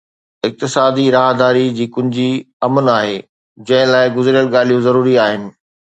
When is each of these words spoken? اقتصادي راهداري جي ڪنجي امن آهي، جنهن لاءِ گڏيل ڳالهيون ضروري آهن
اقتصادي 0.47 1.03
راهداري 1.15 1.65
جي 1.81 1.87
ڪنجي 1.97 2.27
امن 2.69 2.89
آهي، 2.95 3.13
جنهن 3.69 3.93
لاءِ 3.97 4.11
گڏيل 4.17 4.51
ڳالهيون 4.57 4.85
ضروري 4.89 5.15
آهن 5.27 5.47